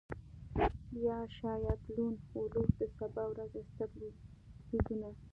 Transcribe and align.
یا 1.05 1.17
شاید 1.37 1.79
لون 1.93 2.13
وولف 2.33 2.69
د 2.79 2.81
سبا 2.97 3.23
ورځې 3.31 3.61
ستر 3.69 3.89
لیدونه 4.69 5.09